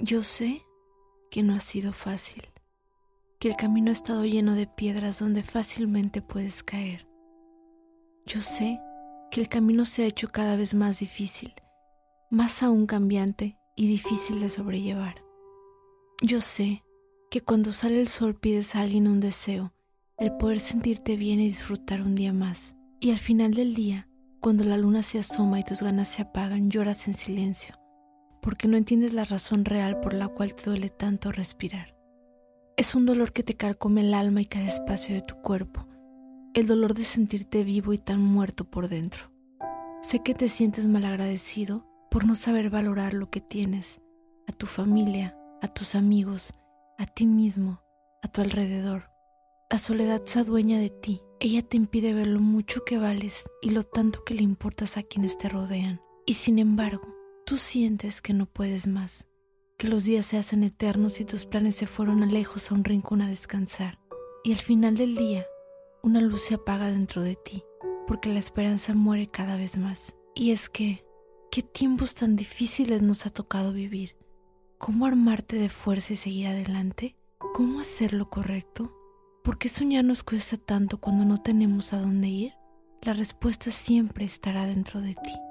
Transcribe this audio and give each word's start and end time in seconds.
Yo 0.00 0.22
sé 0.22 0.64
que 1.28 1.42
no 1.42 1.54
ha 1.54 1.60
sido 1.60 1.92
fácil, 1.92 2.42
que 3.40 3.48
el 3.48 3.56
camino 3.56 3.90
ha 3.90 3.92
estado 3.92 4.24
lleno 4.24 4.54
de 4.54 4.68
piedras 4.68 5.18
donde 5.18 5.42
fácilmente 5.42 6.22
puedes 6.22 6.62
caer. 6.62 7.08
Yo 8.24 8.40
sé 8.40 8.80
que 9.30 9.40
el 9.40 9.48
camino 9.48 9.84
se 9.84 10.04
ha 10.04 10.06
hecho 10.06 10.28
cada 10.28 10.54
vez 10.54 10.72
más 10.72 11.00
difícil, 11.00 11.52
más 12.30 12.62
aún 12.62 12.86
cambiante 12.86 13.58
y 13.74 13.88
difícil 13.88 14.40
de 14.40 14.48
sobrellevar. 14.48 15.24
Yo 16.22 16.40
sé 16.40 16.84
que 17.28 17.40
cuando 17.40 17.72
sale 17.72 18.00
el 18.00 18.08
sol 18.08 18.36
pides 18.36 18.76
a 18.76 18.82
alguien 18.82 19.08
un 19.08 19.18
deseo, 19.18 19.72
el 20.16 20.36
poder 20.36 20.60
sentirte 20.60 21.16
bien 21.16 21.40
y 21.40 21.46
disfrutar 21.46 22.02
un 22.02 22.14
día 22.14 22.32
más. 22.32 22.76
Y 23.00 23.10
al 23.10 23.18
final 23.18 23.54
del 23.54 23.74
día, 23.74 24.08
cuando 24.40 24.64
la 24.64 24.76
luna 24.76 25.02
se 25.02 25.18
asoma 25.18 25.58
y 25.58 25.64
tus 25.64 25.82
ganas 25.82 26.08
se 26.08 26.22
apagan, 26.22 26.70
lloras 26.70 27.08
en 27.08 27.14
silencio, 27.14 27.77
porque 28.40 28.68
no 28.68 28.76
entiendes 28.76 29.12
la 29.12 29.24
razón 29.24 29.64
real 29.64 30.00
por 30.00 30.14
la 30.14 30.28
cual 30.28 30.54
te 30.54 30.64
duele 30.70 30.88
tanto 30.88 31.32
respirar. 31.32 31.94
Es 32.76 32.94
un 32.94 33.06
dolor 33.06 33.32
que 33.32 33.42
te 33.42 33.54
carcome 33.54 34.02
el 34.02 34.14
alma 34.14 34.40
y 34.40 34.46
cada 34.46 34.66
espacio 34.66 35.14
de 35.14 35.22
tu 35.22 35.36
cuerpo, 35.36 35.86
el 36.54 36.66
dolor 36.66 36.94
de 36.94 37.04
sentirte 37.04 37.64
vivo 37.64 37.92
y 37.92 37.98
tan 37.98 38.20
muerto 38.20 38.64
por 38.64 38.88
dentro. 38.88 39.30
Sé 40.02 40.22
que 40.22 40.34
te 40.34 40.48
sientes 40.48 40.86
malagradecido 40.86 41.86
por 42.10 42.24
no 42.24 42.34
saber 42.34 42.70
valorar 42.70 43.14
lo 43.14 43.30
que 43.30 43.40
tienes, 43.40 44.00
a 44.46 44.52
tu 44.52 44.66
familia, 44.66 45.36
a 45.60 45.68
tus 45.68 45.94
amigos, 45.94 46.52
a 46.98 47.06
ti 47.06 47.26
mismo, 47.26 47.82
a 48.22 48.28
tu 48.28 48.40
alrededor. 48.40 49.10
La 49.70 49.78
soledad 49.78 50.22
se 50.24 50.38
adueña 50.38 50.78
de 50.78 50.90
ti. 50.90 51.20
Ella 51.40 51.62
te 51.62 51.76
impide 51.76 52.14
ver 52.14 52.26
lo 52.26 52.40
mucho 52.40 52.84
que 52.84 52.96
vales 52.96 53.48
y 53.60 53.70
lo 53.70 53.82
tanto 53.82 54.24
que 54.24 54.34
le 54.34 54.42
importas 54.42 54.96
a 54.96 55.02
quienes 55.02 55.36
te 55.36 55.48
rodean. 55.48 56.00
Y 56.26 56.34
sin 56.34 56.58
embargo, 56.58 57.17
tú 57.48 57.56
sientes 57.56 58.20
que 58.20 58.34
no 58.34 58.44
puedes 58.44 58.86
más, 58.86 59.26
que 59.78 59.88
los 59.88 60.04
días 60.04 60.26
se 60.26 60.36
hacen 60.36 60.64
eternos 60.64 61.18
y 61.18 61.24
tus 61.24 61.46
planes 61.46 61.76
se 61.76 61.86
fueron 61.86 62.22
a 62.22 62.26
lejos 62.26 62.70
a 62.70 62.74
un 62.74 62.84
rincón 62.84 63.22
a 63.22 63.26
descansar. 63.26 63.98
Y 64.44 64.52
al 64.52 64.58
final 64.58 64.98
del 64.98 65.16
día, 65.16 65.46
una 66.02 66.20
luz 66.20 66.42
se 66.42 66.56
apaga 66.56 66.90
dentro 66.90 67.22
de 67.22 67.36
ti, 67.36 67.64
porque 68.06 68.30
la 68.30 68.38
esperanza 68.38 68.92
muere 68.92 69.30
cada 69.30 69.56
vez 69.56 69.78
más. 69.78 70.14
Y 70.34 70.50
es 70.50 70.68
que, 70.68 71.06
¿qué 71.50 71.62
tiempos 71.62 72.14
tan 72.14 72.36
difíciles 72.36 73.00
nos 73.00 73.24
ha 73.24 73.30
tocado 73.30 73.72
vivir? 73.72 74.14
¿Cómo 74.76 75.06
armarte 75.06 75.56
de 75.56 75.70
fuerza 75.70 76.12
y 76.12 76.16
seguir 76.16 76.48
adelante? 76.48 77.16
¿Cómo 77.54 77.80
hacer 77.80 78.12
lo 78.12 78.28
correcto? 78.28 78.94
¿Por 79.42 79.56
qué 79.56 79.70
soñar 79.70 80.04
nos 80.04 80.22
cuesta 80.22 80.58
tanto 80.58 81.00
cuando 81.00 81.24
no 81.24 81.40
tenemos 81.40 81.94
a 81.94 81.98
dónde 81.98 82.28
ir? 82.28 82.52
La 83.00 83.14
respuesta 83.14 83.70
siempre 83.70 84.26
estará 84.26 84.66
dentro 84.66 85.00
de 85.00 85.14
ti. 85.14 85.47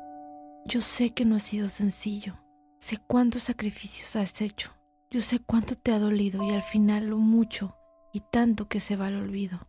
Yo 0.68 0.82
sé 0.82 1.12
que 1.12 1.23
no 1.23 1.36
ha 1.36 1.40
sido 1.40 1.70
sencillo. 1.70 2.34
Sé 2.82 2.98
cuántos 2.98 3.44
sacrificios 3.44 4.18
has 4.18 4.42
hecho. 4.42 4.72
Yo 5.09 5.22
sé 5.22 5.40
cuánto 5.40 5.76
te 5.76 5.94
ha 5.94 6.00
dolido 6.00 6.44
y 6.44 6.52
al 6.52 6.62
final 6.62 7.08
lo 7.08 7.18
mucho 7.18 7.78
y 8.12 8.20
tanto 8.20 8.68
que 8.68 8.82
se 8.82 8.98
va 8.98 9.08
al 9.08 9.16
olvido. 9.16 9.62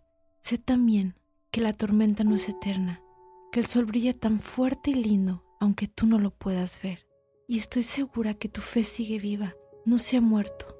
Sé 0.42 0.58
también 0.58 1.14
que 1.52 1.60
la 1.60 1.72
tormenta 1.72 2.24
no 2.24 2.34
es 2.34 2.48
eterna, 2.48 3.00
que 3.52 3.60
el 3.60 3.66
sol 3.66 3.84
brilla 3.84 4.12
tan 4.12 4.40
fuerte 4.40 4.90
y 4.90 4.94
lindo 4.94 5.44
aunque 5.60 5.86
tú 5.86 6.06
no 6.06 6.18
lo 6.18 6.30
puedas 6.30 6.82
ver 6.82 7.06
y 7.46 7.58
estoy 7.58 7.82
segura 7.82 8.34
que 8.34 8.48
tu 8.48 8.60
fe 8.60 8.84
sigue 8.84 9.18
viva, 9.18 9.54
no 9.86 9.96
se 9.98 10.18
ha 10.18 10.20
muerto, 10.20 10.76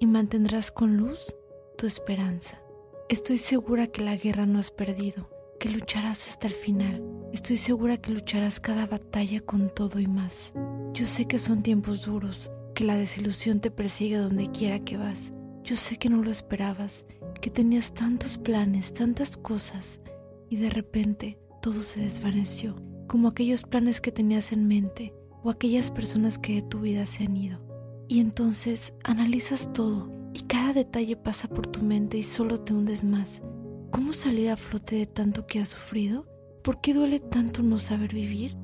y 0.00 0.06
mantendrás 0.06 0.70
con 0.70 0.98
luz 0.98 1.34
tu 1.78 1.86
esperanza. 1.86 2.60
Estoy 3.08 3.38
segura 3.38 3.86
que 3.86 4.02
la 4.02 4.16
guerra 4.16 4.44
no 4.44 4.58
has 4.58 4.70
perdido, 4.70 5.30
que 5.60 5.68
lucharás 5.68 6.26
hasta 6.26 6.48
el 6.48 6.54
final. 6.54 7.04
Estoy 7.34 7.58
segura 7.58 7.98
que 7.98 8.10
lucharás 8.10 8.58
cada 8.58 8.86
batalla 8.86 9.40
con 9.42 9.68
todo 9.68 10.00
y 10.00 10.06
más. 10.06 10.52
Yo 10.94 11.06
sé 11.06 11.26
que 11.26 11.38
son 11.38 11.62
tiempos 11.62 12.06
duros, 12.06 12.50
que 12.74 12.82
la 12.82 12.96
desilusión 12.96 13.60
te 13.60 13.70
persigue 13.70 14.16
donde 14.16 14.50
quiera 14.50 14.80
que 14.80 14.96
vas. 14.96 15.32
Yo 15.62 15.76
sé 15.76 15.98
que 15.98 16.08
no 16.08 16.22
lo 16.22 16.30
esperabas, 16.30 17.06
que 17.42 17.50
tenías 17.50 17.92
tantos 17.92 18.38
planes, 18.38 18.94
tantas 18.94 19.36
cosas, 19.36 20.00
y 20.48 20.56
de 20.56 20.70
repente 20.70 21.38
todo 21.60 21.82
se 21.82 22.00
desvaneció, 22.00 22.74
como 23.06 23.28
aquellos 23.28 23.62
planes 23.64 24.00
que 24.00 24.12
tenías 24.12 24.52
en 24.52 24.66
mente, 24.66 25.12
o 25.42 25.50
aquellas 25.50 25.90
personas 25.90 26.38
que 26.38 26.54
de 26.54 26.62
tu 26.62 26.80
vida 26.80 27.04
se 27.04 27.24
han 27.24 27.36
ido. 27.36 27.60
Y 28.08 28.20
entonces 28.20 28.94
analizas 29.04 29.70
todo 29.74 30.10
y 30.32 30.40
cada 30.44 30.72
detalle 30.72 31.16
pasa 31.16 31.48
por 31.48 31.66
tu 31.66 31.82
mente 31.82 32.16
y 32.16 32.22
solo 32.22 32.58
te 32.60 32.72
hundes 32.72 33.04
más. 33.04 33.42
¿Cómo 33.90 34.12
salir 34.12 34.50
a 34.50 34.56
flote 34.56 34.94
de 34.94 35.06
tanto 35.06 35.46
que 35.46 35.58
has 35.58 35.68
sufrido? 35.68 36.24
¿Por 36.62 36.80
qué 36.80 36.94
duele 36.94 37.18
tanto 37.18 37.64
no 37.64 37.76
saber 37.76 38.14
vivir? 38.14 38.56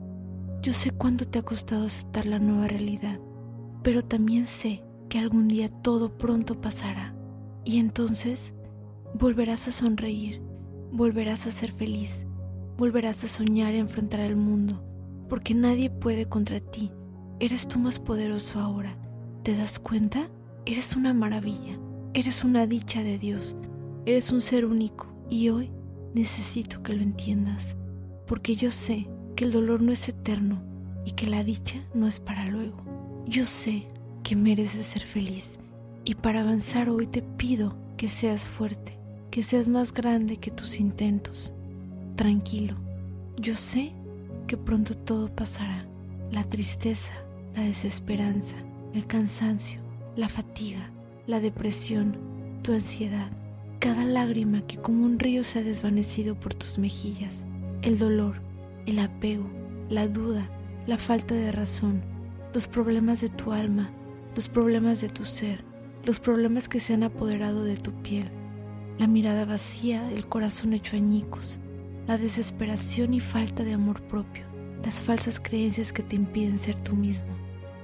Yo 0.62 0.72
sé 0.72 0.92
cuánto 0.92 1.26
te 1.26 1.40
ha 1.40 1.42
costado 1.42 1.86
aceptar 1.86 2.26
la 2.26 2.38
nueva 2.38 2.68
realidad, 2.68 3.18
pero 3.82 4.02
también 4.02 4.46
sé 4.46 4.84
que 5.08 5.18
algún 5.18 5.48
día 5.48 5.68
todo 5.68 6.16
pronto 6.16 6.60
pasará 6.60 7.16
y 7.64 7.78
entonces 7.78 8.54
volverás 9.14 9.66
a 9.66 9.72
sonreír, 9.72 10.40
volverás 10.92 11.48
a 11.48 11.50
ser 11.50 11.72
feliz, 11.72 12.24
volverás 12.76 13.24
a 13.24 13.28
soñar 13.28 13.74
y 13.74 13.78
enfrentar 13.78 14.20
al 14.20 14.36
mundo 14.36 14.84
porque 15.28 15.54
nadie 15.54 15.90
puede 15.90 16.26
contra 16.26 16.60
ti. 16.60 16.92
Eres 17.40 17.66
tú 17.66 17.80
más 17.80 17.98
poderoso 17.98 18.60
ahora. 18.60 18.96
¿Te 19.42 19.56
das 19.56 19.80
cuenta? 19.80 20.30
Eres 20.66 20.94
una 20.94 21.14
maravilla, 21.14 21.78
eres 22.14 22.44
una 22.44 22.66
dicha 22.68 23.02
de 23.02 23.18
Dios, 23.18 23.56
eres 24.04 24.30
un 24.30 24.40
ser 24.40 24.64
único 24.64 25.15
y 25.28 25.48
hoy 25.48 25.70
necesito 26.14 26.82
que 26.82 26.94
lo 26.94 27.02
entiendas, 27.02 27.76
porque 28.26 28.56
yo 28.56 28.70
sé 28.70 29.08
que 29.34 29.44
el 29.44 29.52
dolor 29.52 29.82
no 29.82 29.92
es 29.92 30.08
eterno 30.08 30.62
y 31.04 31.12
que 31.12 31.26
la 31.26 31.44
dicha 31.44 31.84
no 31.94 32.06
es 32.06 32.20
para 32.20 32.46
luego. 32.46 32.76
Yo 33.26 33.44
sé 33.44 33.86
que 34.22 34.36
mereces 34.36 34.86
ser 34.86 35.02
feliz 35.02 35.58
y 36.04 36.14
para 36.14 36.40
avanzar 36.40 36.88
hoy 36.88 37.06
te 37.06 37.22
pido 37.22 37.76
que 37.96 38.08
seas 38.08 38.46
fuerte, 38.46 38.96
que 39.30 39.42
seas 39.42 39.68
más 39.68 39.92
grande 39.92 40.36
que 40.36 40.50
tus 40.50 40.80
intentos. 40.80 41.52
Tranquilo, 42.16 42.76
yo 43.36 43.54
sé 43.54 43.92
que 44.46 44.56
pronto 44.56 44.94
todo 44.96 45.28
pasará. 45.28 45.86
La 46.30 46.44
tristeza, 46.44 47.12
la 47.54 47.62
desesperanza, 47.62 48.56
el 48.94 49.06
cansancio, 49.06 49.80
la 50.16 50.28
fatiga, 50.28 50.90
la 51.26 51.40
depresión, 51.40 52.16
tu 52.62 52.72
ansiedad, 52.72 53.30
cada 53.78 54.04
lágrima 54.04 54.62
que 54.66 54.76
como 54.76 55.04
un 55.04 55.18
río 55.18 55.44
se 55.44 55.58
ha 55.58 55.62
desvanecido 55.62 56.34
por 56.34 56.54
tus 56.54 56.78
mejillas, 56.78 57.44
el 57.82 57.98
dolor, 57.98 58.36
el 58.86 58.98
apego, 58.98 59.46
la 59.88 60.08
duda, 60.08 60.48
la 60.86 60.96
falta 60.96 61.34
de 61.34 61.52
razón, 61.52 62.02
los 62.54 62.68
problemas 62.68 63.20
de 63.20 63.28
tu 63.28 63.52
alma, 63.52 63.90
los 64.34 64.48
problemas 64.48 65.00
de 65.00 65.08
tu 65.08 65.24
ser, 65.24 65.64
los 66.04 66.20
problemas 66.20 66.68
que 66.68 66.80
se 66.80 66.94
han 66.94 67.02
apoderado 67.02 67.64
de 67.64 67.76
tu 67.76 67.92
piel, 68.02 68.30
la 68.98 69.06
mirada 69.06 69.44
vacía, 69.44 70.10
el 70.10 70.26
corazón 70.26 70.72
hecho 70.72 70.96
añicos, 70.96 71.60
la 72.06 72.18
desesperación 72.18 73.14
y 73.14 73.20
falta 73.20 73.64
de 73.64 73.74
amor 73.74 74.00
propio, 74.02 74.44
las 74.84 75.00
falsas 75.00 75.40
creencias 75.40 75.92
que 75.92 76.02
te 76.02 76.16
impiden 76.16 76.58
ser 76.58 76.76
tú 76.76 76.94
mismo, 76.94 77.28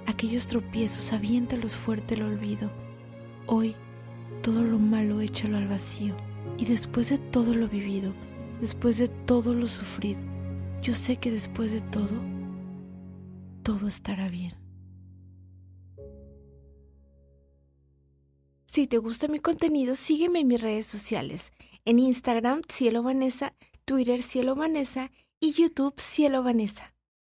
aquellos 0.06 0.46
tropiezos, 0.46 1.12
aviéntalos 1.12 1.74
fuerte 1.74 2.14
el 2.14 2.22
olvido. 2.22 2.70
Hoy, 3.46 3.74
todo 4.42 4.62
lo 4.62 4.78
malo 4.78 5.20
échalo 5.20 5.56
al 5.56 5.68
vacío 5.68 6.16
y 6.58 6.64
después 6.64 7.08
de 7.10 7.18
todo 7.18 7.54
lo 7.54 7.68
vivido, 7.68 8.12
después 8.60 8.98
de 8.98 9.08
todo 9.08 9.54
lo 9.54 9.66
sufrido, 9.66 10.20
yo 10.82 10.94
sé 10.94 11.16
que 11.16 11.30
después 11.30 11.72
de 11.72 11.80
todo, 11.80 12.20
todo 13.62 13.88
estará 13.88 14.28
bien. 14.28 14.52
Si 18.66 18.86
te 18.86 18.98
gusta 18.98 19.28
mi 19.28 19.38
contenido, 19.38 19.94
sígueme 19.94 20.40
en 20.40 20.48
mis 20.48 20.60
redes 20.60 20.86
sociales. 20.86 21.52
En 21.84 21.98
Instagram, 21.98 22.62
Cielo 22.68 23.02
Vanessa 23.02 23.54
Twitter 23.84 24.22
Cielo 24.22 24.54
Vanessa 24.54 25.10
y 25.40 25.52
YouTube 25.52 26.00
Cielo 26.00 26.42
Vanessa. 26.42 26.91